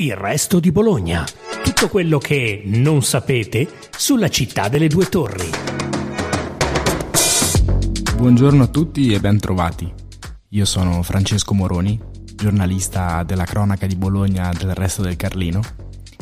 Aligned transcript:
Il 0.00 0.14
resto 0.14 0.60
di 0.60 0.70
Bologna. 0.70 1.24
Tutto 1.64 1.88
quello 1.88 2.18
che 2.18 2.62
non 2.66 3.02
sapete 3.02 3.68
sulla 3.90 4.28
città 4.28 4.68
delle 4.68 4.86
due 4.86 5.06
torri. 5.06 5.50
Buongiorno 8.14 8.62
a 8.62 8.66
tutti 8.68 9.12
e 9.12 9.18
bentrovati. 9.18 9.92
Io 10.50 10.64
sono 10.66 11.02
Francesco 11.02 11.52
Moroni, 11.52 12.00
giornalista 12.32 13.24
della 13.24 13.42
cronaca 13.42 13.88
di 13.88 13.96
Bologna 13.96 14.52
del 14.56 14.72
resto 14.72 15.02
del 15.02 15.16
Carlino 15.16 15.62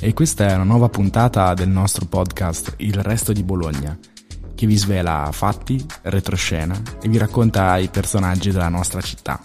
e 0.01 0.15
questa 0.15 0.49
è 0.49 0.55
una 0.55 0.65
nuova 0.65 0.89
puntata 0.89 1.53
del 1.53 1.69
nostro 1.69 2.07
podcast 2.07 2.77
Il 2.79 3.03
resto 3.03 3.35
di 3.35 3.43
Bologna 3.43 3.95
che 4.55 4.67
vi 4.67 4.77
svela 4.77 5.29
fatti, 5.33 5.85
retroscena 6.01 6.81
e 7.03 7.11
vi 7.11 7.19
racconta 7.19 7.77
i 7.77 7.89
personaggi 7.89 8.51
della 8.51 8.71
nostra 8.71 9.03
città. 9.03 9.39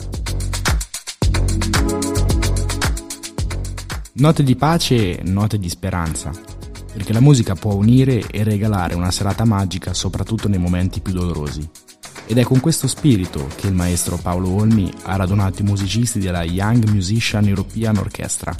Note 4.21 4.43
di 4.43 4.55
pace, 4.55 5.19
note 5.23 5.57
di 5.57 5.67
speranza, 5.67 6.29
perché 6.93 7.11
la 7.11 7.19
musica 7.19 7.55
può 7.55 7.73
unire 7.73 8.21
e 8.29 8.43
regalare 8.43 8.93
una 8.93 9.09
serata 9.09 9.45
magica 9.45 9.95
soprattutto 9.95 10.47
nei 10.47 10.59
momenti 10.59 10.99
più 10.99 11.11
dolorosi. 11.11 11.67
Ed 12.27 12.37
è 12.37 12.43
con 12.43 12.59
questo 12.59 12.87
spirito 12.87 13.47
che 13.55 13.65
il 13.65 13.73
maestro 13.73 14.17
Paolo 14.17 14.49
Olmi 14.49 14.93
ha 15.05 15.15
radunato 15.15 15.63
i 15.63 15.65
musicisti 15.65 16.19
della 16.19 16.43
Young 16.43 16.87
Musician 16.89 17.47
European 17.47 17.97
Orchestra, 17.97 18.55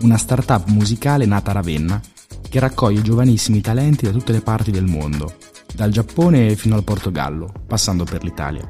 una 0.00 0.16
start-up 0.16 0.66
musicale 0.70 1.24
nata 1.24 1.50
a 1.50 1.54
Ravenna 1.54 2.00
che 2.48 2.58
raccoglie 2.58 3.00
giovanissimi 3.00 3.60
talenti 3.60 4.06
da 4.06 4.10
tutte 4.10 4.32
le 4.32 4.40
parti 4.40 4.72
del 4.72 4.86
mondo, 4.86 5.36
dal 5.72 5.92
Giappone 5.92 6.56
fino 6.56 6.74
al 6.74 6.82
Portogallo, 6.82 7.48
passando 7.64 8.02
per 8.02 8.24
l'Italia. 8.24 8.68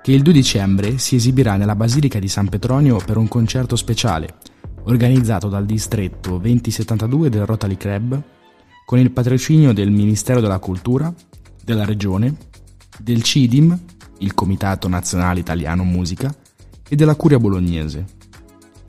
Che 0.00 0.12
il 0.12 0.22
2 0.22 0.32
dicembre 0.32 0.98
si 0.98 1.16
esibirà 1.16 1.56
nella 1.56 1.74
Basilica 1.74 2.20
di 2.20 2.28
San 2.28 2.48
Petronio 2.48 2.98
per 2.98 3.16
un 3.16 3.26
concerto 3.26 3.74
speciale 3.74 4.36
organizzato 4.84 5.48
dal 5.48 5.66
distretto 5.66 6.38
2072 6.38 7.28
del 7.28 7.46
Rotary 7.46 7.76
Club 7.76 8.22
con 8.84 8.98
il 8.98 9.10
patrocinio 9.10 9.72
del 9.72 9.90
Ministero 9.90 10.40
della 10.40 10.58
Cultura, 10.58 11.12
della 11.62 11.84
Regione, 11.84 12.36
del 12.98 13.22
CIDIM, 13.22 13.78
il 14.18 14.34
Comitato 14.34 14.88
Nazionale 14.88 15.40
Italiano 15.40 15.84
Musica, 15.84 16.34
e 16.88 16.96
della 16.96 17.14
Curia 17.14 17.38
Bolognese. 17.38 18.04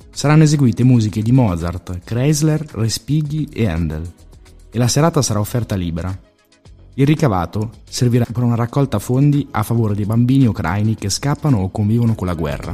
Saranno 0.10 0.44
eseguite 0.44 0.84
musiche 0.84 1.22
di 1.22 1.32
Mozart, 1.32 2.00
Kreisler, 2.04 2.66
Respighi 2.72 3.48
e 3.54 3.68
Handel, 3.68 4.12
e 4.72 4.78
la 4.78 4.88
serata 4.88 5.22
sarà 5.22 5.40
offerta 5.40 5.76
libera. 5.76 6.18
Il 6.96 7.06
ricavato 7.06 7.70
servirà 7.88 8.26
per 8.26 8.44
una 8.44 8.56
raccolta 8.56 9.00
fondi 9.00 9.48
a 9.52 9.64
favore 9.64 9.94
dei 9.94 10.06
bambini 10.06 10.48
ucraini 10.48 10.96
che 10.96 11.10
scappano 11.10 11.60
o 11.60 11.70
convivono 11.70 12.16
con 12.16 12.28
la 12.28 12.34
guerra. 12.34 12.74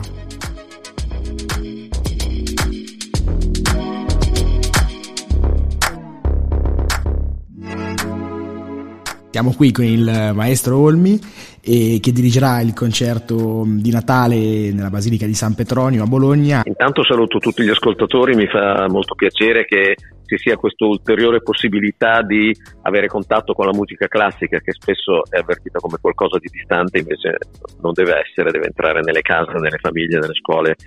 Siamo 9.37 9.53
qui 9.53 9.71
con 9.71 9.85
il 9.85 10.31
maestro 10.33 10.79
Olmi 10.79 11.19
eh, 11.61 11.99
che 12.01 12.11
dirigerà 12.11 12.59
il 12.61 12.73
concerto 12.73 13.63
di 13.67 13.91
Natale 13.91 14.73
nella 14.73 14.89
Basilica 14.89 15.27
di 15.27 15.35
San 15.35 15.53
Petronio 15.53 16.01
a 16.01 16.07
Bologna. 16.07 16.63
Intanto 16.65 17.03
saluto 17.03 17.37
tutti 17.37 17.61
gli 17.61 17.69
ascoltatori, 17.69 18.33
mi 18.33 18.47
fa 18.47 18.87
molto 18.89 19.13
piacere 19.13 19.65
che 19.65 19.93
ci 20.25 20.37
sia 20.39 20.55
questa 20.55 20.85
ulteriore 20.85 21.43
possibilità 21.43 22.23
di 22.23 22.51
avere 22.81 23.05
contatto 23.05 23.53
con 23.53 23.67
la 23.67 23.75
musica 23.75 24.07
classica 24.07 24.57
che 24.57 24.71
spesso 24.71 25.21
è 25.29 25.37
avvertita 25.37 25.77
come 25.77 25.99
qualcosa 26.01 26.39
di 26.39 26.49
distante, 26.51 26.97
invece 26.97 27.37
non 27.83 27.93
deve 27.93 28.23
essere, 28.25 28.49
deve 28.49 28.65
entrare 28.65 29.01
nelle 29.01 29.21
case, 29.21 29.51
nelle 29.51 29.77
famiglie, 29.77 30.17
nelle 30.17 30.33
scuole, 30.33 30.77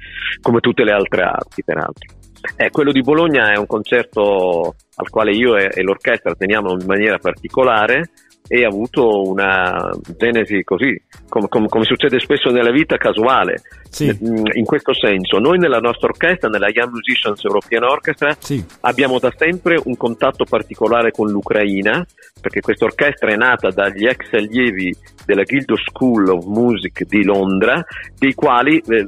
come 0.41 0.59
tutte 0.59 0.83
le 0.83 0.91
altre 0.91 1.23
arti 1.23 1.63
peraltro. 1.63 2.19
Eh, 2.57 2.71
quello 2.71 2.91
di 2.91 3.03
Bologna 3.03 3.53
è 3.53 3.57
un 3.57 3.67
concerto 3.67 4.75
al 4.97 5.09
quale 5.09 5.31
io 5.37 5.57
e, 5.57 5.71
e 5.73 5.83
l'orchestra 5.83 6.35
teniamo 6.35 6.73
in 6.73 6.87
maniera 6.87 7.17
particolare 7.19 8.11
e 8.53 8.65
ha 8.65 8.67
avuto 8.67 9.07
una 9.31 9.93
genesi 10.19 10.65
così, 10.65 11.01
com- 11.29 11.47
com- 11.47 11.69
come 11.69 11.85
succede 11.85 12.19
spesso 12.19 12.51
nella 12.51 12.73
vita, 12.73 12.97
casuale. 12.97 13.63
Sì. 13.91 14.17
In 14.55 14.65
questo 14.65 14.95
senso, 14.95 15.39
noi 15.39 15.59
nella 15.59 15.81
nostra 15.81 16.09
orchestra, 16.09 16.49
nella 16.49 16.69
Young 16.69 16.93
Musicians 16.93 17.43
European 17.43 17.83
Orchestra, 17.83 18.37
sì. 18.39 18.65
abbiamo 18.83 19.19
da 19.19 19.33
sempre 19.37 19.81
un 19.85 19.97
contatto 19.97 20.45
particolare 20.45 21.11
con 21.11 21.29
l'Ucraina, 21.29 22.07
perché 22.41 22.61
questa 22.61 22.85
orchestra 22.85 23.31
è 23.33 23.37
nata 23.37 23.71
dagli 23.71 24.07
ex 24.07 24.33
allievi 24.33 24.95
della 25.27 25.43
Guild 25.43 25.75
School 25.75 26.29
of 26.29 26.45
Music 26.47 27.05
di 27.05 27.25
Londra, 27.25 27.85
dei 28.17 28.33
quali, 28.35 28.79
eh, 28.79 29.07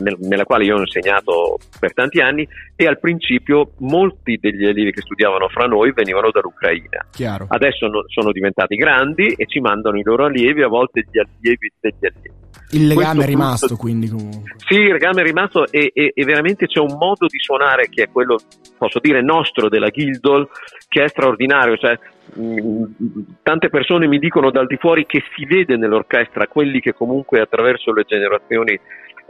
nel, 0.00 0.16
nella 0.18 0.44
quale 0.44 0.64
io 0.64 0.76
ho 0.76 0.80
insegnato 0.80 1.58
per 1.78 1.94
tanti 1.94 2.20
anni, 2.20 2.46
e 2.74 2.86
al 2.86 2.98
principio 2.98 3.70
molti 3.78 4.36
degli 4.40 4.64
allievi 4.64 4.90
che 4.90 5.00
studiavano 5.00 5.48
fra 5.48 5.66
noi 5.66 5.92
venivano 5.92 6.30
dall'Ucraina. 6.32 7.06
Chiaro. 7.12 7.46
Adesso 7.48 7.86
no, 7.86 8.04
sono 8.08 8.32
diventati 8.32 8.74
grandi 8.74 9.28
e 9.28 9.46
ci 9.46 9.60
mandano 9.60 9.96
i 9.96 10.02
loro 10.02 10.24
allievi, 10.24 10.62
a 10.62 10.68
volte 10.68 11.06
gli 11.08 11.18
allievi 11.18 11.72
degli 11.80 11.94
allievi. 12.00 12.42
Il 12.70 12.88
legame 12.88 13.14
Questo 13.14 13.22
è 13.22 13.26
rimasto 13.26 13.66
punto, 13.68 13.82
quindi 13.82 14.08
comunque. 14.08 14.23
Sì, 14.56 14.74
il 14.74 14.92
legame 14.92 15.22
è 15.22 15.24
rimasto 15.24 15.66
e, 15.70 15.90
e, 15.92 16.12
e, 16.14 16.24
veramente 16.24 16.66
c'è 16.66 16.80
un 16.80 16.96
modo 16.98 17.26
di 17.26 17.38
suonare 17.38 17.88
che 17.88 18.04
è 18.04 18.08
quello, 18.10 18.38
posso 18.78 18.98
dire, 19.00 19.22
nostro 19.22 19.68
della 19.68 19.90
Guildhall, 19.90 20.48
che 20.88 21.04
è 21.04 21.08
straordinario. 21.08 21.76
Cioè, 21.76 21.98
mh, 22.34 22.84
tante 23.42 23.68
persone 23.68 24.06
mi 24.06 24.18
dicono 24.18 24.50
dal 24.50 24.66
di 24.66 24.76
fuori 24.76 25.06
che 25.06 25.22
si 25.34 25.44
vede 25.44 25.76
nell'orchestra 25.76 26.46
quelli 26.46 26.80
che 26.80 26.94
comunque 26.94 27.40
attraverso 27.40 27.92
le 27.92 28.04
generazioni 28.06 28.72
eh, 28.72 28.80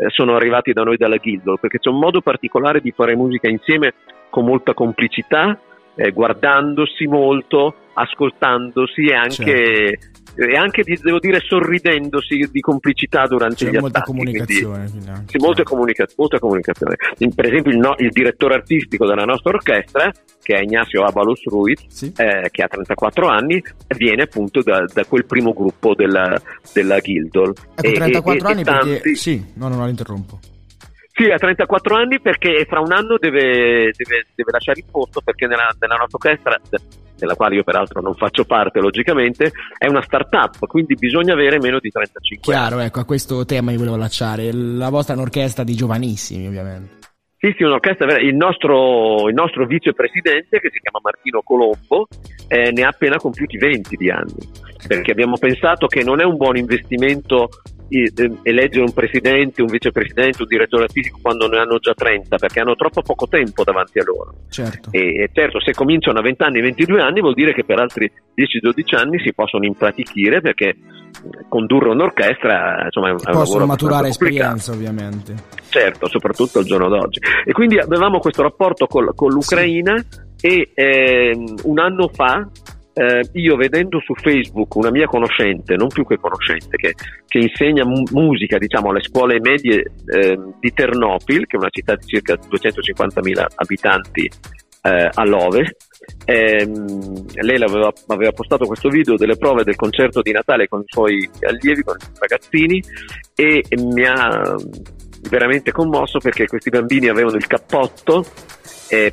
sono 0.08 0.36
arrivati 0.36 0.72
da 0.72 0.82
noi 0.82 0.96
dalla 0.96 1.16
Guildhall, 1.16 1.58
perché 1.58 1.78
c'è 1.78 1.90
un 1.90 1.98
modo 1.98 2.20
particolare 2.20 2.80
di 2.80 2.92
fare 2.92 3.16
musica 3.16 3.48
insieme 3.48 3.94
con 4.30 4.44
molta 4.44 4.74
complicità, 4.74 5.58
eh, 5.94 6.10
guardandosi 6.10 7.06
molto, 7.06 7.74
ascoltandosi 7.94 9.04
e 9.04 9.14
anche 9.14 9.98
certo 9.98 10.14
e 10.36 10.56
anche 10.56 10.82
devo 10.82 11.18
dire 11.18 11.40
sorridendosi 11.40 12.48
di 12.50 12.60
complicità 12.60 13.26
durante 13.26 13.64
C'è 13.64 13.70
gli 13.70 13.78
molta 13.78 13.98
attacchi. 13.98 14.10
Comunicazione, 14.10 14.90
quindi, 14.90 15.10
sì, 15.26 15.38
molta, 15.38 15.62
comunica- 15.62 16.06
molta 16.16 16.38
comunicazione. 16.38 16.96
per 17.34 17.46
esempio 17.46 17.70
il, 17.70 17.78
no, 17.78 17.94
il, 17.98 18.10
direttore 18.10 18.54
artistico 18.54 19.06
della 19.06 19.24
nostra 19.24 19.52
orchestra, 19.52 20.12
che 20.42 20.54
è 20.54 20.62
Ignacio 20.62 21.02
Abalus 21.02 21.44
Ruiz, 21.44 21.86
sì. 21.88 22.12
eh, 22.16 22.48
che 22.50 22.62
ha 22.62 22.68
34 22.68 23.26
anni, 23.28 23.62
viene 23.96 24.22
appunto 24.22 24.62
da, 24.62 24.84
da 24.92 25.04
quel 25.04 25.24
primo 25.24 25.52
gruppo 25.52 25.94
della, 25.94 26.40
della 26.72 26.98
Guildhall. 27.00 27.52
Ecco, 27.74 27.92
34 27.92 28.48
e, 28.48 28.50
anni 28.50 28.60
e 28.60 28.64
tanti... 28.64 28.88
perché... 28.88 29.14
Sì, 29.14 29.52
no, 29.54 29.68
no, 29.68 29.76
no, 29.76 29.86
l'interrompo. 29.86 30.38
Sì, 31.16 31.30
ha 31.30 31.36
34 31.36 31.94
anni 31.94 32.20
perché 32.20 32.66
fra 32.68 32.80
un 32.80 32.90
anno 32.90 33.16
deve, 33.18 33.92
deve, 33.94 34.26
deve 34.34 34.50
lasciare 34.50 34.80
il 34.80 34.86
posto 34.90 35.20
perché 35.20 35.46
nella, 35.46 35.68
nella 35.78 35.94
nostra 35.94 36.18
orchestra 36.20 36.60
della 37.24 37.34
quale 37.34 37.56
io 37.56 37.64
peraltro 37.64 38.00
non 38.00 38.14
faccio 38.14 38.44
parte 38.44 38.80
logicamente, 38.80 39.50
è 39.76 39.88
una 39.88 40.02
start-up, 40.02 40.66
quindi 40.66 40.94
bisogna 40.94 41.32
avere 41.32 41.58
meno 41.58 41.78
di 41.80 41.90
35 41.90 42.52
Chiaro, 42.52 42.60
anni. 42.60 42.68
Chiaro, 42.68 42.86
ecco, 42.86 43.00
a 43.00 43.04
questo 43.04 43.44
tema 43.44 43.72
io 43.72 43.78
volevo 43.78 43.96
lasciare. 43.96 44.52
La 44.52 44.90
vostra 44.90 45.14
è 45.14 45.16
un'orchestra 45.16 45.64
di 45.64 45.74
giovanissimi, 45.74 46.46
ovviamente. 46.46 47.02
Sì, 47.38 47.52
sì, 47.58 47.62
un'orchestra 47.62 48.18
Il 48.20 48.36
nostro, 48.36 49.28
il 49.28 49.34
nostro 49.34 49.66
vicepresidente, 49.66 50.60
che 50.60 50.70
si 50.72 50.80
chiama 50.80 51.00
Martino 51.02 51.42
Colombo, 51.42 52.06
eh, 52.48 52.70
ne 52.70 52.82
ha 52.82 52.88
appena 52.88 53.16
compiuti 53.16 53.58
20 53.58 53.96
di 53.96 54.10
anni, 54.10 54.48
perché 54.86 55.10
abbiamo 55.10 55.36
pensato 55.36 55.86
che 55.86 56.02
non 56.02 56.20
è 56.20 56.24
un 56.24 56.36
buon 56.36 56.56
investimento 56.56 57.48
eleggere 57.88 58.84
un 58.84 58.92
presidente, 58.92 59.62
un 59.62 59.68
vicepresidente, 59.68 60.42
un 60.42 60.48
direttore 60.48 60.84
artistico 60.84 61.18
quando 61.20 61.46
ne 61.48 61.58
hanno 61.58 61.78
già 61.78 61.92
30 61.94 62.36
perché 62.36 62.60
hanno 62.60 62.74
troppo 62.74 63.02
poco 63.02 63.28
tempo 63.28 63.62
davanti 63.62 63.98
a 63.98 64.04
loro. 64.04 64.34
Certo. 64.48 64.88
E, 64.90 65.28
certo, 65.32 65.60
se 65.60 65.72
cominciano 65.72 66.18
a 66.18 66.22
20 66.22 66.42
anni, 66.42 66.60
22 66.60 67.00
anni 67.00 67.20
vuol 67.20 67.34
dire 67.34 67.52
che 67.52 67.64
per 67.64 67.78
altri 67.78 68.10
10-12 68.10 68.96
anni 68.96 69.18
si 69.20 69.32
possono 69.32 69.64
impratichire 69.64 70.40
perché 70.40 70.76
condurre 71.48 71.90
un'orchestra 71.90 72.84
insomma, 72.84 73.08
è 73.08 73.12
un, 73.12 73.18
possono 73.18 73.66
maturare 73.66 74.08
esperienza 74.08 74.72
ovviamente. 74.72 75.34
Certo, 75.68 76.08
soprattutto 76.08 76.58
al 76.58 76.64
giorno 76.64 76.88
d'oggi. 76.88 77.20
E 77.44 77.52
quindi 77.52 77.78
avevamo 77.78 78.18
questo 78.18 78.42
rapporto 78.42 78.86
col, 78.86 79.14
con 79.14 79.30
l'Ucraina 79.30 80.02
sì. 80.34 80.46
e 80.46 80.70
eh, 80.74 81.54
un 81.62 81.78
anno 81.78 82.08
fa 82.08 82.48
eh, 82.94 83.22
io 83.32 83.56
vedendo 83.56 84.00
su 84.00 84.14
Facebook 84.14 84.74
una 84.76 84.90
mia 84.90 85.06
conoscente, 85.06 85.74
non 85.74 85.88
più 85.88 86.06
che 86.06 86.16
conoscente, 86.16 86.76
che, 86.76 86.94
che 87.26 87.38
insegna 87.38 87.84
mu- 87.84 88.08
musica 88.12 88.56
diciamo, 88.56 88.90
alle 88.90 89.02
scuole 89.02 89.40
medie 89.40 89.92
eh, 90.06 90.38
di 90.60 90.72
Ternopil, 90.72 91.46
che 91.46 91.56
è 91.56 91.60
una 91.60 91.70
città 91.70 91.96
di 91.96 92.06
circa 92.06 92.34
250.000 92.34 93.44
abitanti 93.56 94.30
eh, 94.82 95.08
all'ovest, 95.14 95.74
ehm, 96.24 97.24
lei 97.40 97.62
aveva, 97.62 97.92
aveva, 98.08 98.32
postato 98.32 98.66
questo 98.66 98.88
video 98.88 99.16
delle 99.16 99.36
prove 99.36 99.64
del 99.64 99.76
concerto 99.76 100.20
di 100.20 100.30
Natale 100.30 100.68
con 100.68 100.80
i 100.80 100.86
suoi 100.86 101.28
allievi, 101.40 101.82
con 101.82 101.96
i 101.98 102.18
ragazzini 102.18 102.82
e 103.34 103.64
mi 103.76 104.04
ha 104.04 104.54
veramente 105.28 105.72
commosso 105.72 106.18
perché 106.18 106.46
questi 106.46 106.70
bambini 106.70 107.08
avevano 107.08 107.36
il 107.36 107.46
cappotto 107.46 108.24
eh, 108.88 109.12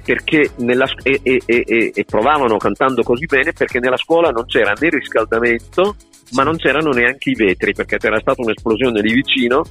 nella, 0.57 0.85
e, 1.03 1.19
e, 1.23 1.41
e, 1.45 1.91
e, 1.93 2.05
provavano 2.05 2.57
cantando 2.57 3.03
così 3.03 3.25
bene 3.25 3.53
perché 3.53 3.79
nella 3.79 3.97
scuola 3.97 4.29
non 4.29 4.45
c'era 4.45 4.73
né 4.79 4.89
riscaldamento 4.89 5.95
ma 6.31 6.43
non 6.43 6.57
c'erano 6.57 6.91
neanche 6.91 7.31
i 7.31 7.35
vetri 7.35 7.73
perché 7.73 7.97
c'era 7.97 8.19
stata 8.19 8.41
un'esplosione 8.41 9.01
lì 9.01 9.13
vicino 9.13 9.63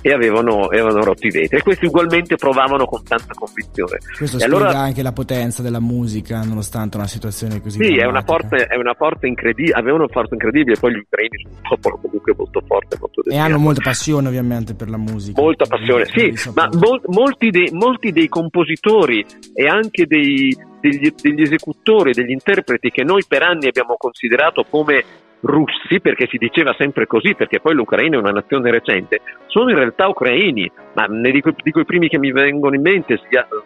e 0.00 0.12
avevano, 0.12 0.66
avevano, 0.66 1.02
rotto 1.02 1.26
i 1.26 1.30
vetri 1.30 1.58
e 1.58 1.62
questi 1.62 1.86
ugualmente 1.86 2.36
provavano 2.36 2.84
con 2.86 3.02
tanta 3.02 3.34
convinzione. 3.34 3.98
Questo 4.16 4.36
e 4.36 4.40
spiega 4.40 4.56
allora, 4.56 4.78
anche 4.78 5.02
la 5.02 5.12
potenza 5.12 5.62
della 5.62 5.80
musica 5.80 6.42
nonostante 6.42 6.96
una 6.96 7.06
situazione 7.06 7.60
così 7.60 7.82
Sì, 7.82 7.96
è 7.96 8.04
una, 8.04 8.22
forte, 8.22 8.66
è 8.66 8.76
una 8.76 8.94
forte 8.94 9.26
incredibile, 9.26 9.74
avevano 9.74 10.04
una 10.04 10.12
forza 10.12 10.34
incredibile, 10.34 10.76
poi 10.78 10.92
gli 10.92 10.98
ucraini 10.98 11.38
sono 11.42 11.54
un 11.54 11.60
popolo 11.68 11.98
comunque 12.00 12.34
molto 12.36 12.62
forte, 12.66 12.96
molto 13.00 13.22
E 13.24 13.36
hanno 13.36 13.58
molta 13.58 13.80
passione 13.82 14.28
ovviamente 14.28 14.74
per 14.74 14.88
la 14.88 14.98
musica. 14.98 15.40
Molta 15.40 15.64
passione, 15.66 16.04
sì, 16.06 16.32
ma 16.54 16.68
mol, 16.72 17.00
molti, 17.06 17.50
dei, 17.50 17.70
molti, 17.72 18.12
dei, 18.12 18.28
compositori 18.28 19.24
e 19.54 19.66
anche 19.66 20.06
dei, 20.06 20.56
degli, 20.80 21.12
degli 21.20 21.42
esecutori, 21.42 22.12
degli 22.12 22.30
interpreti 22.30 22.90
che 22.90 23.02
noi 23.02 23.24
per 23.26 23.42
anni 23.42 23.66
abbiamo 23.66 23.96
considerato 23.96 24.64
come 24.68 25.26
russi, 25.40 26.00
perché 26.00 26.26
si 26.28 26.36
diceva 26.36 26.74
sempre 26.76 27.06
così, 27.06 27.34
perché 27.34 27.60
poi 27.60 27.74
l'Ucraina 27.74 28.16
è 28.16 28.20
una 28.20 28.30
nazione 28.30 28.70
recente, 28.70 29.20
sono 29.46 29.70
in 29.70 29.76
realtà 29.76 30.08
ucraini, 30.08 30.70
ma 30.94 31.04
ne 31.04 31.30
dico, 31.30 31.52
dico 31.62 31.80
i 31.80 31.84
primi 31.84 32.08
che 32.08 32.18
mi 32.18 32.32
vengono 32.32 32.74
in 32.74 32.82
mente, 32.82 33.20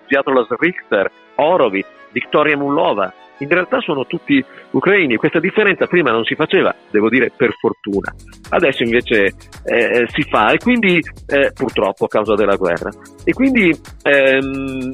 Sviatoslav 0.04 0.58
Richter, 0.58 1.10
Horowitz, 1.36 1.88
Victoria 2.10 2.56
Mullova, 2.56 3.12
in 3.38 3.48
realtà 3.48 3.80
sono 3.80 4.06
tutti 4.06 4.42
ucraini. 4.70 5.16
Questa 5.16 5.40
differenza 5.40 5.86
prima 5.86 6.10
non 6.10 6.24
si 6.24 6.34
faceva, 6.34 6.74
devo 6.90 7.08
dire 7.08 7.32
per 7.34 7.52
fortuna, 7.58 8.14
adesso 8.50 8.82
invece 8.82 9.32
eh, 9.64 10.04
si 10.08 10.22
fa 10.22 10.52
e 10.52 10.58
quindi 10.58 11.00
eh, 11.26 11.52
purtroppo 11.52 12.04
a 12.04 12.08
causa 12.08 12.34
della 12.34 12.56
guerra. 12.56 12.90
E 13.24 13.32
quindi 13.32 13.74
ehm, 14.02 14.90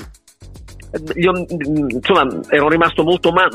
io 1.15 1.33
insomma 1.49 2.27
ero 2.49 2.69
rimasto 2.69 3.03
molto, 3.03 3.31
ma, 3.31 3.47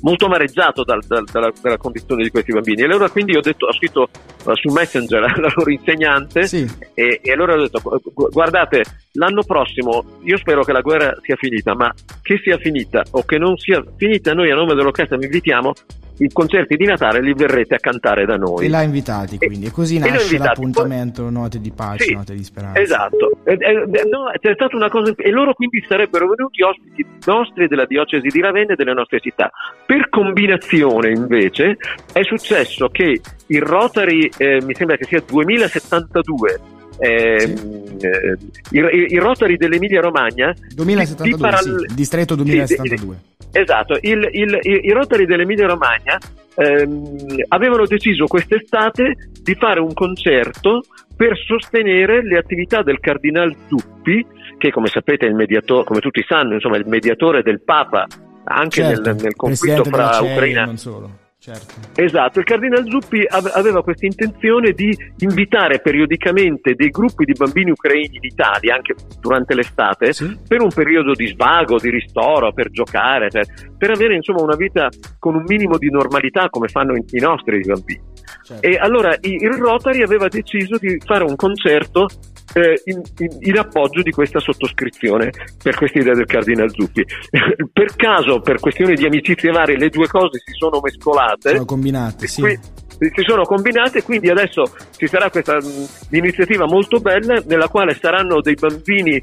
molto 0.00 0.26
amareggiato 0.26 0.82
dal, 0.82 1.02
dal, 1.06 1.24
dalla, 1.30 1.52
dalla, 1.60 1.76
condizione 1.76 2.22
di 2.22 2.30
questi 2.30 2.52
bambini 2.52 2.82
e 2.82 2.84
allora 2.84 3.10
quindi 3.10 3.36
ho, 3.36 3.40
detto, 3.40 3.66
ho 3.66 3.72
scritto 3.72 4.08
uh, 4.44 4.54
su 4.54 4.72
Messenger 4.72 5.22
alla 5.24 5.52
loro 5.54 5.70
insegnante 5.70 6.46
sì. 6.46 6.66
e, 6.94 7.20
e, 7.22 7.32
allora 7.32 7.54
ho 7.54 7.60
detto 7.60 8.00
guardate 8.30 8.82
l'anno 9.12 9.42
prossimo 9.42 10.04
io 10.22 10.38
spero 10.38 10.62
che 10.62 10.72
la 10.72 10.80
guerra 10.80 11.14
sia 11.22 11.36
finita 11.36 11.74
ma 11.74 11.92
che 12.22 12.40
sia 12.42 12.56
finita 12.58 13.02
o 13.10 13.22
che 13.24 13.36
non 13.38 13.56
sia 13.56 13.84
finita 13.96 14.32
noi 14.32 14.50
a 14.50 14.54
nome 14.54 14.74
dell'orchestra 14.74 15.16
vi 15.16 15.24
invitiamo 15.24 15.72
i 16.18 16.28
concerti 16.32 16.76
di 16.76 16.84
Natale 16.84 17.20
li 17.20 17.32
verrete 17.34 17.74
a 17.74 17.78
cantare 17.78 18.24
da 18.24 18.36
noi. 18.36 18.66
E 18.66 18.68
l'ha 18.68 18.82
invitati 18.82 19.38
quindi, 19.38 19.66
e 19.66 19.70
così 19.70 19.98
nasce 19.98 20.38
l'appuntamento 20.38 21.22
Poi, 21.22 21.32
Note 21.32 21.60
di 21.60 21.72
pace, 21.72 22.04
sì, 22.04 22.14
Note 22.14 22.34
di 22.34 22.44
speranza. 22.44 22.80
Esatto, 22.80 23.38
e, 23.44 23.52
e, 23.52 23.74
no, 24.10 24.30
c'è 24.40 24.54
stata 24.54 24.76
una 24.76 24.88
cosa, 24.88 25.12
e 25.16 25.30
loro 25.30 25.54
quindi 25.54 25.84
sarebbero 25.86 26.28
venuti 26.28 26.62
ospiti 26.62 27.06
nostri 27.26 27.68
della 27.68 27.86
diocesi 27.86 28.28
di 28.28 28.40
Ravenna 28.40 28.72
e 28.72 28.76
delle 28.76 28.94
nostre 28.94 29.20
città. 29.20 29.50
Per 29.86 30.08
combinazione 30.08 31.10
invece 31.10 31.76
è 32.12 32.22
successo 32.22 32.88
che 32.88 33.20
il 33.46 33.62
Rotary, 33.62 34.28
eh, 34.36 34.60
mi 34.62 34.74
sembra 34.74 34.96
che 34.96 35.04
sia 35.04 35.22
2072, 35.26 36.60
eh, 36.98 37.38
sì. 37.38 37.96
eh, 38.00 38.36
i, 38.70 39.12
i, 39.14 39.18
Rotary 39.18 39.56
dell'Emilia 39.56 40.00
Romagna 40.00 40.54
2072, 40.74 41.38
paral- 41.38 41.84
sì, 41.88 41.94
distretto 41.94 42.34
2072 42.34 43.14
sì, 43.14 43.36
Esatto, 43.50 43.98
il, 44.02 44.28
il, 44.32 44.58
i 44.62 44.90
Rotary 44.90 45.24
dell'Emilia 45.24 45.66
Romagna 45.66 46.18
ehm, 46.54 47.44
avevano 47.48 47.86
deciso 47.86 48.26
quest'estate 48.26 49.30
di 49.42 49.54
fare 49.54 49.80
un 49.80 49.94
concerto 49.94 50.82
per 51.16 51.36
sostenere 51.36 52.22
le 52.22 52.38
attività 52.38 52.82
del 52.82 53.00
Cardinal 53.00 53.54
Zuppi, 53.66 54.24
che 54.58 54.70
come 54.70 54.88
sapete 54.88 55.26
è 55.26 55.28
il 55.28 55.34
mediatore, 55.34 55.84
come 55.84 56.00
tutti 56.00 56.24
sanno, 56.28 56.54
insomma, 56.54 56.76
è 56.76 56.80
il 56.80 56.86
mediatore 56.86 57.42
del 57.42 57.60
Papa 57.62 58.06
anche 58.44 58.82
certo, 58.82 59.02
nel, 59.02 59.16
nel 59.20 59.34
conflitto 59.34 59.84
fra 59.84 60.20
Ucraina 60.20 60.62
e 60.62 60.66
non 60.66 60.78
solo 60.78 61.10
Certo. 61.48 62.02
Esatto, 62.02 62.38
il 62.40 62.44
Cardinal 62.44 62.86
Zuppi 62.86 63.24
aveva 63.26 63.82
questa 63.82 64.04
intenzione 64.04 64.72
di 64.72 64.94
invitare 65.20 65.80
periodicamente 65.80 66.74
dei 66.74 66.90
gruppi 66.90 67.24
di 67.24 67.32
bambini 67.32 67.70
ucraini 67.70 68.18
d'Italia, 68.18 68.74
anche 68.74 68.94
durante 69.18 69.54
l'estate, 69.54 70.12
sì. 70.12 70.36
per 70.46 70.60
un 70.60 70.68
periodo 70.68 71.14
di 71.14 71.26
svago, 71.28 71.78
di 71.78 71.88
ristoro, 71.88 72.52
per 72.52 72.70
giocare, 72.70 73.30
cioè, 73.30 73.42
per 73.78 73.90
avere 73.90 74.16
insomma 74.16 74.42
una 74.42 74.56
vita 74.56 74.88
con 75.18 75.36
un 75.36 75.44
minimo 75.46 75.78
di 75.78 75.88
normalità 75.90 76.50
come 76.50 76.68
fanno 76.68 76.94
i 76.94 77.20
nostri 77.20 77.60
bambini. 77.60 78.02
Certo. 78.42 78.66
E 78.66 78.76
allora 78.76 79.16
il 79.20 79.52
Rotary 79.52 80.02
aveva 80.02 80.28
deciso 80.28 80.76
di 80.78 81.00
fare 81.04 81.24
un 81.24 81.36
concerto 81.36 82.06
eh, 82.54 82.80
in, 82.84 83.00
in, 83.18 83.36
in, 83.40 83.58
appoggio 83.58 84.02
di 84.02 84.10
questa 84.10 84.40
sottoscrizione 84.40 85.30
per 85.62 85.76
questa 85.76 85.98
idea 85.98 86.14
del 86.14 86.26
Cardinal 86.26 86.70
Zuppi. 86.70 87.04
per 87.72 87.94
caso, 87.96 88.40
per 88.40 88.58
questioni 88.58 88.94
di 88.94 89.06
amicizie 89.06 89.50
varie, 89.50 89.76
le 89.76 89.88
due 89.88 90.06
cose 90.06 90.40
si 90.44 90.52
sono 90.58 90.80
mescolate. 90.82 91.50
Sono 91.50 91.64
combinate, 91.64 92.26
sì. 92.26 92.40
Qui, 92.40 92.58
si 92.98 93.22
sono 93.26 93.44
combinate, 93.44 94.02
quindi 94.02 94.28
adesso 94.28 94.64
ci 94.96 95.06
sarà 95.06 95.30
questa 95.30 95.56
mh, 95.56 96.16
iniziativa 96.16 96.66
molto 96.66 96.98
bella 96.98 97.40
nella 97.46 97.68
quale 97.68 97.94
saranno 97.94 98.40
dei 98.40 98.54
bambini 98.54 99.16
eh, 99.16 99.22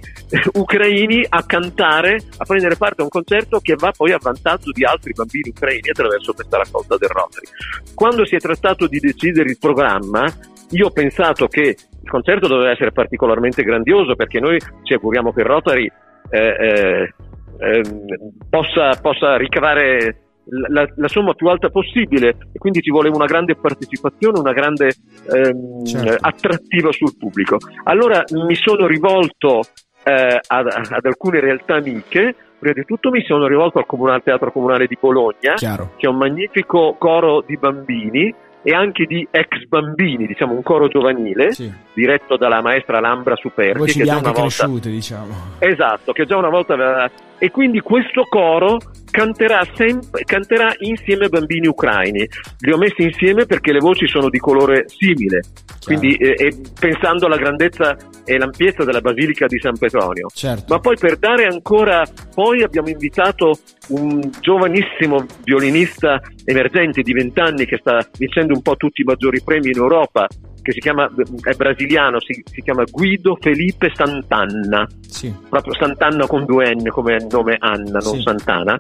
ucraini 0.54 1.26
a 1.28 1.44
cantare, 1.46 2.18
a 2.38 2.46
prendere 2.46 2.78
parte 2.78 3.02
a 3.02 3.04
un 3.04 3.10
concerto 3.10 3.60
che 3.60 3.76
va 3.78 3.92
poi 3.92 4.12
a 4.12 4.20
vantaggio 4.22 4.72
di 4.72 4.84
altri 4.84 5.12
bambini 5.14 5.50
ucraini 5.50 5.90
attraverso 5.90 6.34
questa 6.34 6.58
raccolta 6.58 6.96
del 6.98 7.10
Rotary. 7.10 7.48
Quando 7.94 8.26
si 8.26 8.36
è 8.36 8.40
trattato 8.40 8.88
di 8.88 9.00
decidere 9.00 9.50
il 9.50 9.58
programma, 9.60 10.24
io 10.72 10.88
ho 10.88 10.92
pensato 10.92 11.48
che 11.48 11.76
il 12.06 12.10
concerto 12.10 12.48
doveva 12.48 12.72
essere 12.72 12.92
particolarmente 12.92 13.64
grandioso 13.64 14.16
perché 14.16 14.40
noi 14.40 14.60
ci 14.84 14.94
auguriamo 14.94 15.34
che 15.34 15.42
il 15.42 15.46
Rotary 15.48 15.92
eh, 16.30 16.40
eh, 16.40 17.14
ehm, 17.60 18.06
possa, 18.50 18.98
possa, 19.02 19.38
ricavare 19.38 20.25
la, 20.48 20.88
la, 20.96 21.08
somma 21.08 21.34
più 21.34 21.48
alta 21.48 21.70
possibile 21.70 22.38
e 22.52 22.58
quindi 22.58 22.82
ci 22.82 22.92
vuole 22.92 23.10
una 23.10 23.26
grande 23.26 23.56
partecipazione, 23.56 24.40
una 24.40 24.54
grande 24.54 24.92
ehm, 25.32 25.86
certo. 25.86 26.28
attrattiva 26.28 26.92
sul 26.92 27.16
pubblico. 27.18 27.58
Allora 27.84 28.24
mi 28.32 28.56
sono 28.56 28.86
rivolto 28.86 29.62
eh, 30.04 30.40
ad, 30.48 30.68
ad, 30.68 31.06
alcune 31.06 31.40
realtà 31.40 31.76
amiche. 31.76 32.36
Prima 32.58 32.74
di 32.74 32.86
tutto 32.86 33.10
mi 33.10 33.22
sono 33.24 33.48
rivolto 33.48 33.80
al, 33.80 33.86
Comunale, 33.86 34.18
al 34.18 34.24
Teatro 34.24 34.52
Comunale 34.52 34.88
di 34.88 34.98
Bologna, 35.00 35.54
Chiaro. 35.56 35.94
che 35.98 36.08
è 36.08 36.10
un 36.10 36.18
magnifico 36.18 36.96
coro 36.98 37.44
di 37.46 37.58
bambini 37.58 38.34
e 38.68 38.74
anche 38.74 39.06
di 39.06 39.28
ex 39.30 39.68
bambini, 39.68 40.26
diciamo 40.26 40.54
un 40.54 40.64
coro 40.64 40.88
giovanile, 40.88 41.52
sì. 41.52 41.72
diretto 41.94 42.36
dalla 42.36 42.64
maestra 42.64 43.00
Lambra 43.00 43.36
Superti. 43.36 43.78
Voci 43.78 44.00
che 44.00 44.06
già 44.06 44.18
una 44.18 44.32
volta... 44.32 44.42
cresciute, 44.42 44.90
diciamo. 44.90 45.34
Esatto, 45.60 46.12
che 46.14 46.26
già 46.26 46.36
una 46.36 46.50
volta 46.50 46.74
aveva... 46.74 47.10
E 47.38 47.52
quindi 47.52 47.80
questo 47.82 48.24
coro 48.30 48.78
canterà, 49.12 49.62
sempre, 49.76 50.24
canterà 50.24 50.74
insieme 50.80 51.26
a 51.26 51.30
bambini 51.30 51.68
ucraini. 51.68 52.28
Li 52.60 52.72
ho 52.72 52.78
messi 52.78 53.04
insieme 53.04 53.46
perché 53.46 53.72
le 53.72 53.80
voci 53.80 54.08
sono 54.08 54.30
di 54.30 54.40
colore 54.40 54.86
simile, 54.88 55.42
quindi 55.84 56.16
eh, 56.16 56.54
pensando 56.78 57.26
alla 57.26 57.38
grandezza 57.38 57.96
e 58.26 58.38
l'ampiezza 58.38 58.84
della 58.84 59.02
Basilica 59.02 59.46
di 59.46 59.60
San 59.60 59.78
Petronio. 59.78 60.28
Certo. 60.34 60.66
Ma 60.74 60.80
poi 60.80 60.98
per 60.98 61.18
dare 61.18 61.46
ancora, 61.46 62.04
poi 62.34 62.64
abbiamo 62.64 62.90
invitato 62.90 63.58
un 63.90 64.20
giovanissimo 64.40 65.26
violinista 65.44 66.20
emergente 66.44 67.02
di 67.02 67.14
20 67.14 67.40
anni 67.40 67.66
che 67.66 67.78
sta 67.78 68.00
vincendo 68.18 68.54
un 68.54 68.62
po' 68.62 68.76
tutti 68.76 69.02
i 69.02 69.06
maggiori 69.06 69.42
premi 69.44 69.70
in 69.70 69.78
Europa, 69.78 70.28
che 70.66 70.72
si 70.72 70.80
chiama, 70.80 71.08
è 71.44 71.54
brasiliano, 71.54 72.20
si, 72.20 72.42
si 72.44 72.62
chiama 72.64 72.84
Guido 72.90 73.38
Felipe 73.40 73.92
Sant'Anna, 73.94 74.88
sì. 75.08 75.32
proprio 75.48 75.76
Sant'Anna 75.76 76.26
con 76.26 76.44
due 76.46 76.74
N 76.74 76.88
come 76.88 77.24
nome 77.30 77.58
Anna, 77.60 78.00
non 78.00 78.16
sì. 78.16 78.22
Santana, 78.22 78.80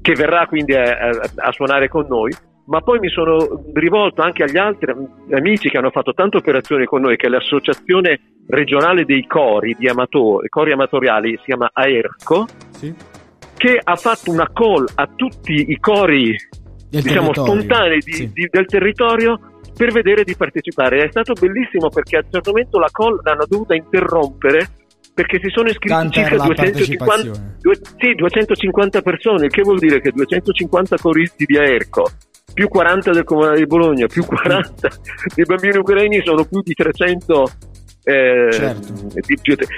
che 0.00 0.14
verrà 0.14 0.46
quindi 0.46 0.74
a, 0.74 0.92
a, 0.92 1.30
a 1.34 1.52
suonare 1.52 1.88
con 1.88 2.06
noi 2.08 2.32
ma 2.66 2.80
poi 2.80 2.98
mi 2.98 3.10
sono 3.10 3.64
rivolto 3.74 4.22
anche 4.22 4.44
agli 4.44 4.56
altri 4.56 4.94
amici 5.32 5.68
che 5.68 5.76
hanno 5.76 5.90
fatto 5.90 6.14
tante 6.14 6.38
operazioni 6.38 6.86
con 6.86 7.02
noi, 7.02 7.16
che 7.16 7.26
è 7.26 7.28
l'associazione 7.28 8.36
regionale 8.46 9.04
dei 9.04 9.26
cori, 9.26 9.76
di 9.78 9.86
amatori, 9.86 10.48
cori 10.48 10.72
amatoriali, 10.72 11.36
si 11.38 11.44
chiama 11.44 11.68
AERCO, 11.72 12.46
sì. 12.70 12.94
che 13.56 13.78
ha 13.82 13.96
fatto 13.96 14.30
una 14.30 14.48
call 14.50 14.86
a 14.94 15.06
tutti 15.14 15.72
i 15.72 15.78
cori 15.78 16.34
diciamo, 16.88 17.34
spontanei 17.34 17.98
di, 17.98 18.12
sì. 18.12 18.32
di, 18.32 18.48
del 18.50 18.64
territorio 18.64 19.38
per 19.76 19.92
vedere 19.92 20.24
di 20.24 20.36
partecipare. 20.36 21.04
È 21.04 21.10
stato 21.10 21.32
bellissimo 21.34 21.88
perché 21.88 22.16
a 22.16 22.20
un 22.24 22.30
certo 22.30 22.50
momento 22.50 22.78
la 22.78 22.88
call 22.90 23.20
l'hanno 23.22 23.46
dovuta 23.48 23.74
interrompere 23.74 24.68
perché 25.14 25.38
si 25.40 25.48
sono 25.50 25.68
iscritti 25.68 25.94
Tanta 25.94 26.12
circa 26.12 26.36
250, 26.42 27.56
due, 27.60 27.74
sì, 27.98 28.14
250 28.14 29.02
persone, 29.02 29.44
il 29.44 29.50
che 29.52 29.62
vuol 29.62 29.78
dire 29.78 30.00
che 30.00 30.10
250 30.10 30.96
coristi 30.96 31.44
di 31.44 31.56
AERCO 31.56 32.04
più 32.52 32.68
40 32.68 33.10
del 33.10 33.24
Comune 33.24 33.56
di 33.56 33.66
Bologna, 33.66 34.06
più 34.06 34.24
40 34.24 34.88
dei 35.34 35.44
bambini 35.44 35.76
ucraini 35.76 36.22
sono 36.24 36.44
più 36.44 36.60
di 36.62 36.72
300 36.72 37.50
eh, 38.04 38.48
certo. 38.52 38.92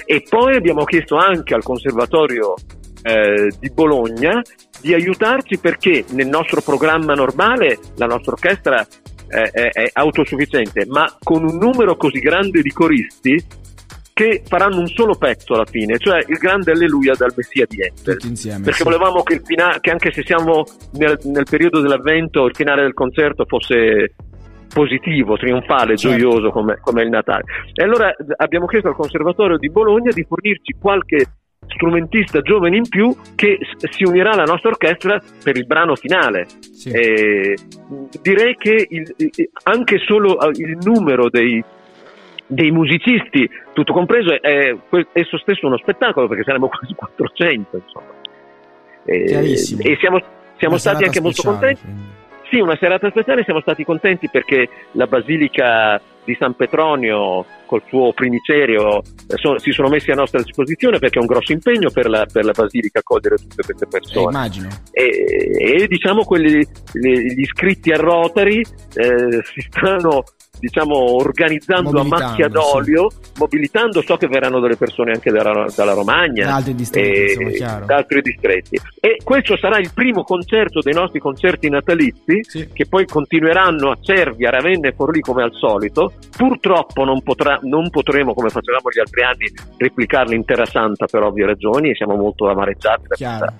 e 0.05 0.25
poi 0.29 0.57
abbiamo 0.57 0.85
chiesto 0.85 1.17
anche 1.17 1.55
al 1.55 1.63
Conservatorio 1.63 2.55
eh, 3.03 3.51
di 3.59 3.71
Bologna 3.71 4.43
di 4.81 4.93
aiutarci 4.95 5.59
perché 5.59 6.05
nel 6.11 6.27
nostro 6.29 6.61
programma 6.61 7.15
normale 7.15 7.79
la 7.97 8.07
nostra 8.07 8.33
orchestra 8.33 8.87
è, 9.29 9.51
è, 9.51 9.71
è 9.71 9.91
autosufficiente, 9.93 10.87
ma 10.87 11.17
con 11.23 11.45
un 11.45 11.57
numero 11.57 11.97
così 11.97 12.21
grande 12.21 12.63
di 12.63 12.71
coristi 12.71 13.45
che 14.17 14.43
faranno 14.47 14.79
un 14.79 14.87
solo 14.87 15.15
pezzo 15.17 15.53
alla 15.53 15.67
fine, 15.67 15.99
cioè 15.99 16.25
il 16.27 16.39
grande 16.39 16.73
alleluia 16.73 17.13
dal 17.15 17.35
Messia 17.37 17.67
di 17.69 17.83
Enter. 17.83 18.17
Insieme, 18.25 18.65
perché 18.65 18.79
sì. 18.79 18.85
volevamo 18.85 19.23
che, 19.23 19.43
fina- 19.45 19.77
che, 19.79 19.91
anche 19.91 20.11
se 20.11 20.23
siamo 20.25 20.65
nel, 20.93 21.19
nel, 21.25 21.45
periodo 21.45 21.81
dell'avvento, 21.81 22.47
il 22.47 22.55
finale 22.55 22.81
del 22.81 22.95
concerto 22.95 23.45
fosse 23.45 24.15
positivo, 24.73 25.37
trionfale, 25.37 25.99
certo. 25.99 26.17
gioioso 26.17 26.51
come, 26.51 26.79
come 26.81 27.03
il 27.03 27.11
Natale. 27.11 27.45
E 27.75 27.85
allora 27.85 28.11
abbiamo 28.37 28.65
chiesto 28.65 28.89
al 28.89 28.95
Conservatorio 28.95 29.59
di 29.59 29.69
Bologna 29.69 30.11
di 30.11 30.25
fornirci 30.27 30.77
qualche 30.81 31.27
strumentista 31.67 32.41
giovane 32.41 32.77
in 32.77 32.89
più 32.89 33.15
che 33.35 33.59
si 33.91 34.05
unirà 34.05 34.33
alla 34.33 34.45
nostra 34.45 34.71
orchestra 34.71 35.21
per 35.43 35.57
il 35.57 35.67
brano 35.67 35.95
finale. 35.97 36.47
Sì. 36.61 36.91
Eh, 36.91 37.57
direi 38.23 38.55
che 38.57 38.87
il, 38.89 39.15
anche 39.65 39.99
solo 39.99 40.39
il 40.53 40.79
numero 40.83 41.29
dei, 41.29 41.63
dei 42.47 42.71
musicisti, 42.71 43.49
tutto 43.73 43.93
compreso, 43.93 44.41
è 44.41 44.75
esso 45.13 45.39
stesso 45.39 45.67
uno 45.67 45.79
spettacolo 45.79 46.29
perché 46.29 46.45
saremo 46.45 46.69
quasi 46.75 46.95
400. 46.95 47.77
Insomma. 47.77 48.15
Eh, 49.05 49.53
e 49.53 49.97
siamo, 50.01 50.21
siamo 50.57 50.79
stati 50.79 51.05
anche 51.05 51.19
speciale, 51.19 51.21
molto 51.21 51.43
contenti. 51.43 51.81
Quindi. 51.83 52.15
Sì, 52.49 52.61
una 52.61 52.77
serata 52.79 53.11
speciale, 53.11 53.43
siamo 53.43 53.61
stati 53.61 53.85
contenti 53.85 54.29
perché 54.29 54.69
la 54.93 55.07
Basilica 55.07 56.01
di 56.27 56.37
San 56.39 56.55
Petronio 56.55 57.47
col 57.67 57.83
suo 57.89 58.13
primicerio 58.13 58.99
eh, 58.99 59.37
so, 59.37 59.59
si 59.59 59.71
sono 59.71 59.89
messi 59.89 60.11
a 60.11 60.15
nostra 60.15 60.43
disposizione 60.43 60.99
perché 60.99 61.19
è 61.19 61.23
un 61.23 61.29
grosso 61.29 61.53
impegno 61.53 61.91
per 61.91 62.09
la, 62.09 62.27
per 62.31 62.45
la 62.45 62.53
Basilica 62.53 62.99
accogliere 62.99 63.37
tutte 63.37 63.63
queste 63.63 63.87
persone. 63.87 64.27
Eh, 64.27 64.29
immagino. 64.29 64.69
E, 64.91 65.83
e, 65.83 65.87
diciamo 65.87 66.25
quelli, 66.25 66.67
gli 66.93 67.41
iscritti 67.41 67.93
a 67.93 67.97
Rotary 67.97 68.61
eh, 68.61 69.43
si 69.55 69.61
stanno 69.61 70.25
diciamo, 70.59 71.17
organizzando 71.17 72.01
a 72.01 72.05
macchia 72.05 72.49
d'olio, 72.49 73.11
sì. 73.11 73.31
mobilitando, 73.39 74.03
so 74.03 74.17
che 74.17 74.27
verranno 74.27 74.61
delle 74.61 74.77
persone 74.77 75.13
anche 75.13 75.31
dalla, 75.31 75.67
dalla 75.75 75.93
Romagna, 75.93 76.47
da 76.47 76.55
altri, 76.57 76.75
distretti, 76.75 77.43
e, 77.43 77.59
da 77.59 77.97
altri 77.97 78.23
distretti. 78.23 78.81
E 79.01 79.19
questo 79.23 79.57
sarà 79.57 79.79
il 79.79 79.91
primo 79.93 80.23
concerto 80.23 80.81
dei 80.81 80.95
nostri 80.95 81.21
concerti 81.21 81.69
natalizi, 81.69 82.43
sì. 82.43 82.69
che 82.73 82.87
poi 82.87 83.07
continueranno 83.07 83.91
a 83.91 83.99
Cervia, 84.01 84.51
Ravenna 84.51 84.89
e 84.89 84.93
Forlì 84.93 85.21
come 85.21 85.43
al 85.43 85.53
solito. 85.53 86.13
Purtroppo 86.37 87.05
non, 87.05 87.23
potrà, 87.23 87.59
non 87.63 87.91
potremo, 87.91 88.35
come 88.35 88.49
facevamo 88.49 88.91
gli 88.91 89.01
altri 89.01 89.23
anni, 89.23 89.53
replicarli 89.77 90.35
in 90.35 90.45
Terra 90.45 90.67
Santa 90.67 91.07
per 91.07 91.23
ovvie 91.23 91.47
ragioni, 91.47 91.95
siamo 91.95 92.17
molto 92.17 92.49
amareggiati 92.49 93.03
da 93.09 93.17
questa, 93.17 93.55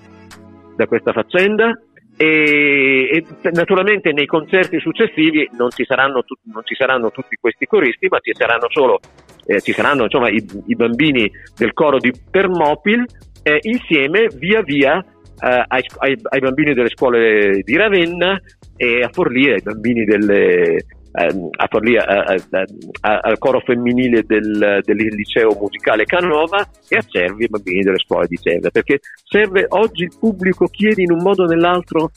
da 0.75 0.87
questa 0.87 1.11
faccenda 1.11 1.79
e, 2.17 3.09
e, 3.11 3.51
naturalmente 3.51 4.11
nei 4.11 4.25
concerti 4.25 4.79
successivi 4.79 5.47
non 5.57 5.69
ci 5.69 5.85
saranno, 5.85 6.23
tu, 6.23 6.35
non 6.51 6.63
ci 6.65 6.75
saranno 6.75 7.11
tutti 7.11 7.37
questi 7.39 7.65
coristi, 7.65 8.07
ma 8.09 8.19
ci 8.19 8.33
saranno 8.33 8.67
solo 8.69 8.99
eh, 9.47 9.61
ci 9.61 9.71
saranno 9.71 10.03
insomma, 10.03 10.29
i, 10.29 10.45
i, 10.65 10.75
bambini 10.75 11.31
del 11.55 11.73
coro 11.73 11.97
di 11.97 12.11
Termopil 12.29 13.05
eh, 13.43 13.59
insieme 13.61 14.27
via 14.35 14.61
via 14.61 14.97
eh, 14.99 15.63
ai, 15.67 15.83
ai, 15.99 16.39
bambini 16.39 16.73
delle 16.73 16.89
scuole 16.89 17.61
di 17.63 17.75
Ravenna 17.77 18.39
e 18.75 19.01
a 19.01 19.09
Forlì 19.09 19.49
ai 19.49 19.61
bambini 19.61 20.03
delle, 20.03 20.85
ehm, 21.11 21.49
a 21.51 21.67
Forlì 21.69 21.97
a, 21.97 22.03
a, 22.03 23.19
al 23.21 23.37
coro 23.37 23.59
femminile 23.59 24.23
del, 24.23 24.79
del, 24.83 24.97
liceo 24.97 25.55
musicale 25.59 26.05
Canova 26.05 26.67
e 26.87 26.97
a 26.97 27.01
Cervi 27.01 27.45
i 27.45 27.47
bambini 27.47 27.81
delle 27.81 27.99
scuole 27.99 28.27
di 28.27 28.37
Cervi 28.37 28.69
perché 28.71 28.99
serve 29.23 29.65
oggi 29.69 30.03
il 30.03 30.15
pubblico 30.19 30.65
chiede 30.67 31.01
in 31.01 31.11
un 31.11 31.21
modo 31.21 31.43
o 31.43 31.47
nell'altro 31.47 32.11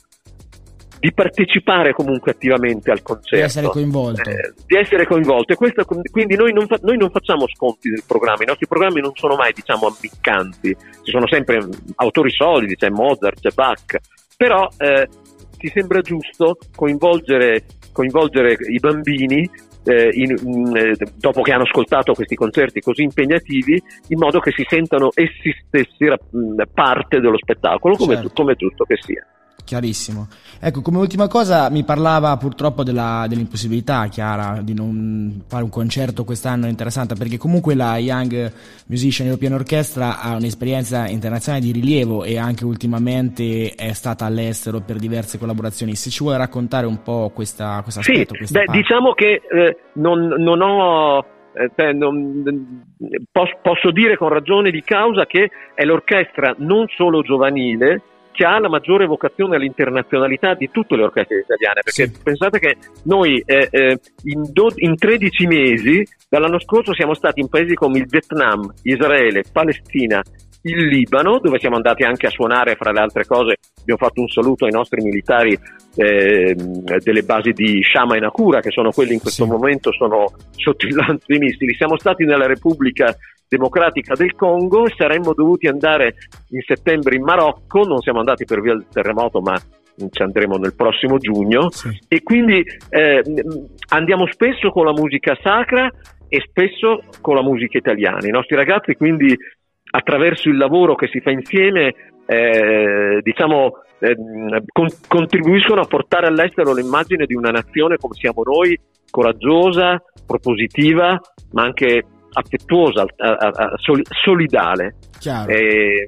di 1.01 1.11
partecipare 1.13 1.93
comunque 1.93 2.31
attivamente 2.31 2.91
al 2.91 3.01
concerto. 3.01 3.35
Di 3.35 3.41
essere 3.41 3.67
coinvolto. 3.69 4.29
Eh, 4.29 4.53
di 4.67 4.77
essere 4.77 5.07
coinvolto. 5.07 5.53
E 5.53 5.55
questo, 5.55 5.83
quindi 5.83 6.35
noi 6.35 6.53
non, 6.53 6.67
fa, 6.67 6.77
noi 6.83 6.95
non, 6.95 7.09
facciamo 7.09 7.47
sconti 7.47 7.89
del 7.89 8.03
programma, 8.05 8.43
i 8.43 8.45
nostri 8.45 8.67
programmi 8.67 9.01
non 9.01 9.11
sono 9.15 9.35
mai 9.35 9.51
diciamo 9.51 9.87
ammiccanti, 9.87 10.77
ci 11.01 11.11
sono 11.11 11.27
sempre 11.27 11.57
autori 11.95 12.29
solidi, 12.29 12.75
c'è 12.75 12.89
Mozart, 12.89 13.39
c'è 13.41 13.49
Bach, 13.51 13.97
però 14.37 14.67
eh, 14.77 15.07
ci 15.57 15.71
sembra 15.73 16.01
giusto 16.01 16.57
coinvolgere, 16.75 17.65
coinvolgere 17.91 18.57
i 18.69 18.79
bambini 18.79 19.49
eh, 19.83 20.09
in, 20.13 20.35
in, 20.43 20.75
eh, 20.75 20.95
dopo 21.17 21.41
che 21.41 21.51
hanno 21.51 21.63
ascoltato 21.63 22.13
questi 22.13 22.35
concerti 22.35 22.81
così 22.81 23.03
impegnativi, 23.03 23.81
in 24.07 24.19
modo 24.19 24.39
che 24.39 24.51
si 24.51 24.65
sentano 24.67 25.09
essi 25.13 25.53
stessi 25.65 26.07
parte 26.73 27.19
dello 27.19 27.37
spettacolo, 27.37 27.95
come, 27.95 28.15
certo. 28.15 28.31
come 28.33 28.55
tutto 28.55 28.85
che 28.85 28.97
sia. 28.99 29.25
Chiarissimo. 29.71 30.27
Ecco, 30.59 30.81
come 30.81 30.97
ultima 30.97 31.29
cosa 31.29 31.69
mi 31.69 31.85
parlava 31.85 32.35
purtroppo 32.35 32.83
della, 32.83 33.25
dell'impossibilità, 33.29 34.07
Chiara, 34.07 34.59
di 34.61 34.73
non 34.73 35.43
fare 35.47 35.63
un 35.63 35.69
concerto 35.69 36.25
quest'anno 36.25 36.67
interessante, 36.67 37.15
perché 37.15 37.37
comunque 37.37 37.73
la 37.73 37.95
Young 37.97 38.51
Musician 38.87 39.27
European 39.27 39.53
Orchestra 39.53 40.19
ha 40.19 40.35
un'esperienza 40.35 41.07
internazionale 41.07 41.63
di 41.63 41.71
rilievo 41.71 42.25
e 42.25 42.37
anche 42.37 42.65
ultimamente 42.65 43.71
è 43.73 43.93
stata 43.93 44.25
all'estero 44.25 44.81
per 44.81 44.97
diverse 44.97 45.37
collaborazioni. 45.37 45.95
Se 45.95 46.09
ci 46.09 46.21
vuoi 46.21 46.35
raccontare 46.35 46.85
un 46.85 47.01
po' 47.01 47.31
questa, 47.33 47.79
questo 47.81 48.01
aspetto. 48.01 48.35
Sì, 48.43 48.51
beh, 48.51 48.65
diciamo 48.71 49.13
che 49.13 49.41
eh, 49.49 49.77
non, 49.93 50.35
non 50.37 50.61
ho... 50.61 51.25
Eh, 51.53 51.93
non, 51.93 52.83
posso, 53.31 53.57
posso 53.61 53.91
dire 53.91 54.17
con 54.17 54.27
ragione 54.27 54.69
di 54.69 54.81
causa 54.81 55.25
che 55.25 55.49
è 55.73 55.83
l'orchestra 55.85 56.55
non 56.57 56.87
solo 56.89 57.21
giovanile, 57.21 58.01
che 58.31 58.45
ha 58.45 58.59
la 58.59 58.69
maggiore 58.69 59.05
vocazione 59.05 59.55
all'internazionalità 59.55 60.53
di 60.53 60.69
tutte 60.71 60.95
le 60.95 61.03
orchestre 61.03 61.39
italiane, 61.39 61.81
perché 61.83 62.07
sì. 62.07 62.21
pensate 62.23 62.59
che 62.59 62.77
noi 63.03 63.41
eh, 63.45 63.67
eh, 63.69 63.99
in, 64.23 64.49
do, 64.51 64.71
in 64.75 64.95
13 64.95 65.47
mesi 65.47 66.03
dall'anno 66.29 66.59
scorso 66.59 66.93
siamo 66.93 67.13
stati 67.13 67.41
in 67.41 67.49
paesi 67.49 67.73
come 67.75 67.99
il 67.99 68.07
Vietnam, 68.07 68.71
Israele, 68.83 69.43
Palestina, 69.51 70.21
il 70.63 70.87
Libano, 70.87 71.39
dove 71.39 71.59
siamo 71.59 71.75
andati 71.75 72.03
anche 72.03 72.27
a 72.27 72.29
suonare, 72.29 72.75
fra 72.75 72.91
le 72.91 72.99
altre 72.99 73.25
cose, 73.25 73.57
abbiamo 73.79 73.99
fatto 73.99 74.21
un 74.21 74.27
saluto 74.27 74.65
ai 74.65 74.71
nostri 74.71 75.01
militari 75.01 75.57
eh, 75.95 76.55
delle 76.55 77.23
basi 77.23 77.51
di 77.51 77.81
Shama 77.81 78.15
e 78.15 78.19
Nakura, 78.19 78.59
che 78.59 78.69
sono 78.69 78.91
quelli 78.91 79.13
in 79.13 79.19
questo 79.19 79.45
sì. 79.45 79.49
momento 79.49 79.91
sono 79.91 80.31
sotto 80.51 80.85
il 80.85 80.93
lancio 80.95 81.25
dei 81.25 81.39
missili. 81.39 81.73
Siamo 81.73 81.97
stati 81.97 82.25
nella 82.25 82.45
Repubblica 82.45 83.15
Democratica 83.51 84.15
del 84.15 84.33
Congo 84.33 84.87
saremmo 84.95 85.33
dovuti 85.33 85.67
andare 85.67 86.15
in 86.51 86.61
settembre 86.65 87.17
in 87.17 87.23
Marocco, 87.23 87.83
non 87.83 87.99
siamo 87.99 88.19
andati 88.19 88.45
per 88.45 88.61
via 88.61 88.71
del 88.71 88.87
terremoto, 88.89 89.41
ma 89.41 89.59
ci 90.09 90.21
andremo 90.21 90.55
nel 90.55 90.73
prossimo 90.73 91.17
giugno 91.17 91.69
sì. 91.69 91.89
e 92.07 92.23
quindi 92.23 92.63
eh, 92.89 93.21
andiamo 93.89 94.25
spesso 94.27 94.69
con 94.69 94.85
la 94.85 94.93
musica 94.93 95.37
sacra 95.43 95.91
e 96.29 96.41
spesso 96.47 97.03
con 97.19 97.35
la 97.35 97.43
musica 97.43 97.77
italiana. 97.77 98.25
I 98.25 98.31
nostri 98.31 98.55
ragazzi 98.55 98.95
quindi 98.95 99.35
attraverso 99.91 100.47
il 100.47 100.55
lavoro 100.55 100.95
che 100.95 101.09
si 101.11 101.19
fa 101.19 101.31
insieme 101.31 101.93
eh, 102.25 103.19
diciamo 103.21 103.79
eh, 103.99 104.15
con, 104.71 104.87
contribuiscono 105.09 105.81
a 105.81 105.87
portare 105.87 106.27
all'estero 106.27 106.73
l'immagine 106.73 107.25
di 107.25 107.35
una 107.35 107.51
nazione 107.51 107.97
come 107.97 108.13
siamo 108.13 108.43
noi, 108.43 108.79
coraggiosa, 109.09 110.01
propositiva, 110.25 111.19
ma 111.51 111.63
anche 111.63 112.05
affettuosa, 112.33 113.05
solidale. 114.23 114.95
Eh, 115.47 116.07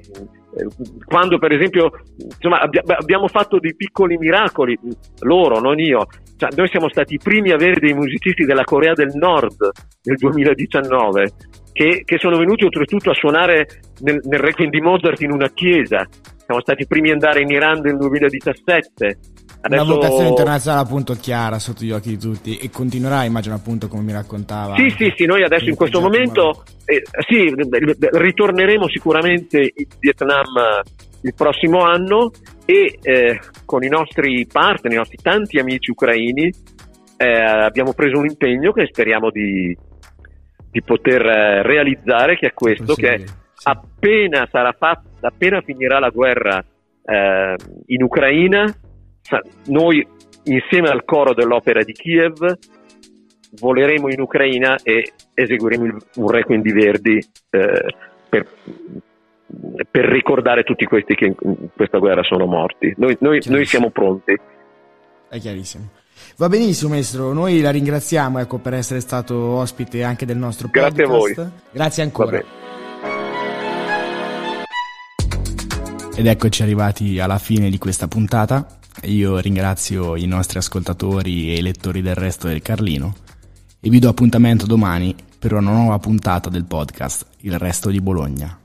quando 1.04 1.38
per 1.38 1.52
esempio 1.52 1.90
insomma, 2.16 2.60
abbiamo 2.60 3.26
fatto 3.26 3.58
dei 3.58 3.74
piccoli 3.74 4.16
miracoli, 4.16 4.78
loro, 5.20 5.58
non 5.58 5.80
io, 5.80 6.06
cioè, 6.36 6.50
noi 6.54 6.68
siamo 6.68 6.88
stati 6.88 7.14
i 7.14 7.20
primi 7.22 7.50
a 7.50 7.54
avere 7.54 7.80
dei 7.80 7.92
musicisti 7.92 8.44
della 8.44 8.64
Corea 8.64 8.92
del 8.92 9.12
Nord 9.14 9.70
nel 10.02 10.16
2019 10.16 11.32
che, 11.74 12.02
che 12.04 12.18
sono 12.18 12.36
venuti 12.36 12.64
oltretutto 12.64 13.10
a 13.10 13.14
suonare 13.14 13.66
nel, 14.02 14.20
nel 14.22 14.38
Requiem 14.38 14.70
di 14.70 14.80
Mozart 14.80 15.20
in 15.22 15.32
una 15.32 15.48
chiesa. 15.48 16.06
Siamo 16.46 16.60
stati 16.60 16.82
i 16.82 16.86
primi 16.86 17.08
ad 17.08 17.14
andare 17.14 17.42
in 17.42 17.50
Iran 17.50 17.80
nel 17.80 17.96
2017. 17.96 19.18
Adesso... 19.66 19.82
Una 19.82 19.94
vocazione 19.94 20.28
internazionale 20.28 20.84
appunto 20.84 21.14
chiara 21.14 21.58
sotto 21.58 21.84
gli 21.84 21.90
occhi 21.90 22.10
di 22.10 22.18
tutti 22.18 22.58
e 22.58 22.68
continuerà 22.68 23.24
immagino 23.24 23.54
appunto 23.54 23.88
come 23.88 24.02
mi 24.02 24.12
raccontava. 24.12 24.74
Sì, 24.76 24.90
sì, 24.90 25.12
sì, 25.16 25.24
noi 25.24 25.42
adesso 25.42 25.70
in 25.70 25.74
questo 25.74 26.00
momento 26.00 26.64
eh, 26.84 27.02
sì, 27.26 27.50
ritorneremo 27.96 28.86
sicuramente 28.88 29.60
in 29.60 29.86
Vietnam 29.98 30.82
il 31.22 31.32
prossimo 31.34 31.80
anno 31.80 32.30
e 32.66 32.98
eh, 33.00 33.40
con 33.64 33.82
i 33.82 33.88
nostri 33.88 34.46
partner, 34.46 34.92
i 34.92 34.96
nostri 34.96 35.16
tanti 35.22 35.58
amici 35.58 35.90
ucraini 35.90 36.52
eh, 37.16 37.42
abbiamo 37.42 37.94
preso 37.94 38.18
un 38.18 38.26
impegno 38.26 38.70
che 38.72 38.86
speriamo 38.86 39.30
di, 39.30 39.74
di 40.70 40.82
poter 40.82 41.24
eh, 41.24 41.62
realizzare, 41.62 42.36
che 42.36 42.48
è 42.48 42.52
questo, 42.52 42.94
che 42.94 43.22
sì. 43.24 43.32
appena 43.62 44.46
sarà 44.50 44.74
fatta, 44.78 45.28
appena 45.28 45.62
finirà 45.62 45.98
la 45.98 46.10
guerra 46.10 46.62
eh, 47.02 47.56
in 47.86 48.02
Ucraina, 48.02 48.64
noi 49.66 50.06
insieme 50.44 50.88
al 50.88 51.04
coro 51.04 51.34
dell'opera 51.34 51.82
di 51.82 51.92
Kiev 51.92 52.58
voleremo 53.58 54.08
in 54.10 54.20
Ucraina 54.20 54.76
e 54.82 55.12
eseguiremo 55.32 55.96
un 56.16 56.30
requiem 56.30 56.60
di 56.60 56.72
Verdi 56.72 57.18
eh, 57.50 57.94
per, 58.28 58.46
per, 59.90 60.04
ricordare 60.06 60.64
tutti 60.64 60.84
questi 60.84 61.14
che 61.14 61.26
in 61.38 61.68
questa 61.74 61.98
guerra 61.98 62.22
sono 62.22 62.46
morti. 62.46 62.92
Noi, 62.96 63.16
noi, 63.20 63.40
noi 63.46 63.64
siamo 63.64 63.90
pronti. 63.90 64.36
È 65.28 65.38
chiarissimo. 65.38 65.88
Va 66.36 66.48
benissimo 66.48 66.90
maestro, 66.90 67.32
noi 67.32 67.60
la 67.60 67.70
ringraziamo 67.70 68.38
ecco, 68.38 68.58
per 68.58 68.74
essere 68.74 69.00
stato 69.00 69.36
ospite 69.36 70.02
anche 70.02 70.26
del 70.26 70.36
nostro 70.36 70.68
podcast. 70.68 70.94
Grazie 70.96 71.04
a 71.04 71.18
voi. 71.18 71.52
Grazie 71.70 72.02
ancora. 72.02 72.42
Ed 76.16 76.26
eccoci 76.26 76.62
arrivati 76.62 77.18
alla 77.18 77.38
fine 77.38 77.70
di 77.70 77.78
questa 77.78 78.06
puntata. 78.06 78.78
Io 79.02 79.38
ringrazio 79.38 80.16
i 80.16 80.26
nostri 80.26 80.58
ascoltatori 80.58 81.54
e 81.54 81.60
lettori 81.60 82.00
del 82.00 82.14
resto 82.14 82.48
del 82.48 82.62
Carlino 82.62 83.14
e 83.80 83.90
vi 83.90 83.98
do 83.98 84.08
appuntamento 84.08 84.66
domani 84.66 85.14
per 85.38 85.52
una 85.52 85.72
nuova 85.72 85.98
puntata 85.98 86.48
del 86.48 86.64
podcast 86.64 87.26
Il 87.40 87.58
resto 87.58 87.90
di 87.90 88.00
Bologna. 88.00 88.63